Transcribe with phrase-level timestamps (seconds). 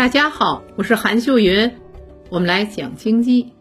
[0.00, 1.72] 大家好，我是韩秀云，
[2.30, 3.52] 我们来讲经济。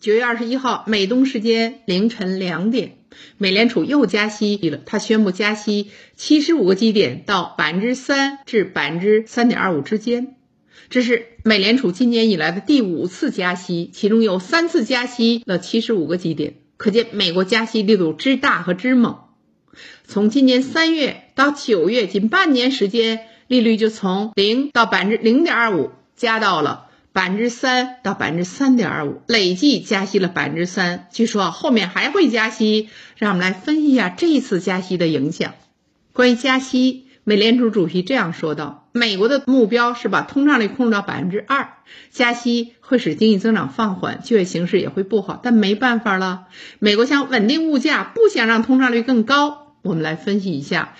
[0.00, 2.96] 九月二十一号，美东时间凌晨两点，
[3.36, 4.80] 美联储又加息了。
[4.86, 10.36] 它宣布加息七十五个基点到百分之三至百分之三点二五之间，
[10.88, 19.18] 这是美联储今年以来的第五次加息，其中有三次加息了七十五个基点，可见美国加息力度之大和之猛。
[20.06, 23.26] 从今年三月到九月，仅半年时间。
[23.46, 31.06] 利率就从零到百分之零点二五，加到了百分之三到百分之三点二五，累计加息了百分之三。
[31.12, 35.54] 据说后面还会加息，让我们来分析一下这一次加息的影响。
[36.12, 41.74] 关于加息，美联储主席这样说道：“美国的目标是把通胀率控制到百分之二，
[42.10, 45.38] 加息会使经济增长放缓，就业形势也会不好。
[45.42, 46.46] 但没办法了，
[46.78, 49.74] 美国想稳定物价，不想让通胀率更高。
[49.82, 50.94] 我们来分析一下。”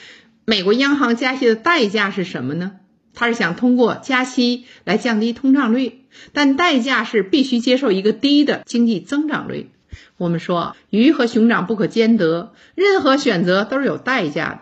[0.46, 2.72] 美国央行加息的代价是什么呢？
[3.14, 6.00] 它是想通过加息来降低通胀率，
[6.32, 9.70] 但代价是必须接受一个低的经济增长率。
[10.16, 14.60] 我们说鱼和熊掌不可兼得，任何选择都是有代价的。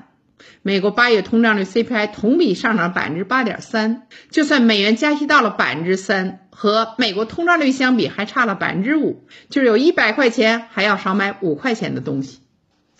[0.60, 12.41] 美国八月通胀率 CPI 同比上涨百分之八点三，就算美元加息到了百分之三，和美国通胀率相比还差了百分之五，就是有一百块钱还要少买五块钱的东西。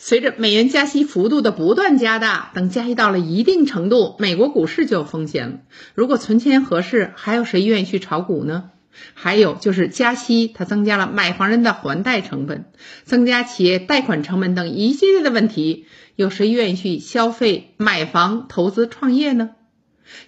[0.04, 5.58] 随着美元加息幅度的不断加大，等加息到了一定程度，美国股市就有风险了。
[5.94, 8.70] 如果存钱合适，还有谁愿意去炒股呢？
[9.14, 12.64] 还有就是加息，它增加了买房人的还贷成本，
[13.04, 19.50] 增加企业贷款成本等一系列的问题，有谁愿意去消费、买房、投资、创业呢？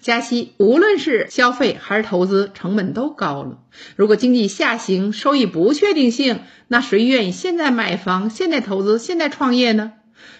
[0.01, 3.59] 加息，无论是消费还是投资，成本都高了。
[3.95, 9.93] 如果经济下行，收益不确定性，那谁愿意现在买房、现在投资、现在创业呢？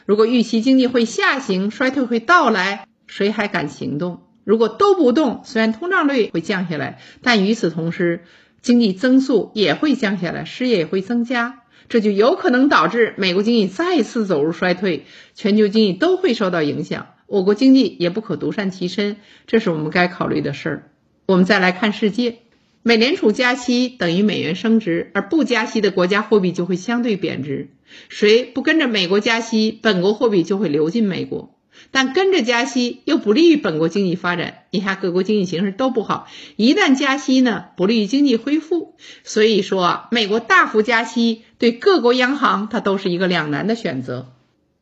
[0.06, 4.22] 如果预期经济会下行，衰退会到来，谁还敢行动？
[4.44, 8.24] 如果都不动，虽然通胀率会降下来，但与此同时，
[8.62, 17.08] 经济增速也会降下来，失业也会增加，这就有可能导致美国经济再次走入衰退，全球经济都会受到影响。
[17.36, 20.92] 我国经济也不可独善其身，这是我们该考虑的事儿。
[21.26, 22.38] 我们再来看世界，
[22.82, 27.72] 美联储加息等于美元升值，而不加息的国家货币就会相对贬值。
[28.08, 31.50] 谁不跟着美国加息，本国货币就会流进美国；
[31.92, 34.60] 但跟着加息又不利于本国经济发展。
[34.72, 38.96] 眼下各国经济形势都不好，一旦加息呢，不利于经济恢复。
[39.26, 44.32] 所以说，美国大幅加息对各国央行它都是一个两难的选择。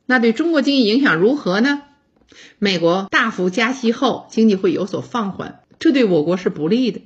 [0.06, 1.82] 那对中国经济影响如何呢？
[2.60, 7.02] 美国大幅加息后，经济会有所放缓，这对我国是不利的。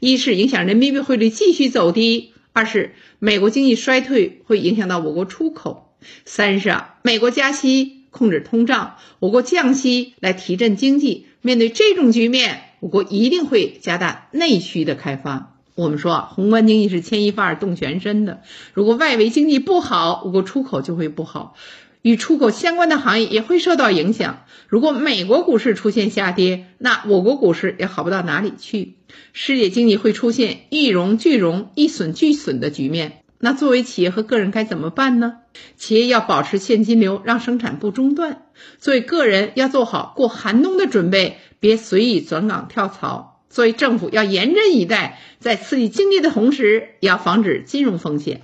[0.00, 11.26] 一是影响人民币汇率继续走低；二是美国经济衰退会影响到我国出口；三是啊，美国加息控制通胀，我国降息来提振经济。
[11.40, 15.48] 面对这种局面，我国一定会加大内需的开发。
[15.74, 18.42] 我们说啊，宏观经济是牵一发而动全身的，
[18.74, 21.56] 如果外围经济不好，我国出口就会不好。
[22.02, 24.44] 与出口相关的行业也会受到影响。
[24.68, 28.96] 如果美国股市出现下跌，那我国股市也好不到哪里去。
[29.32, 33.22] 世界经济会出现一荣俱荣、一损俱损的局面。
[33.38, 35.38] 那作为企业和个人该怎么办呢？
[35.76, 38.34] 企业要保持现金流，让生产不中断；
[38.78, 48.42] 作为个人要做好过寒冬的准备，别随意转岗跳槽；作为政府要严阵以待，在刺激经济的同时，要防止金融风险。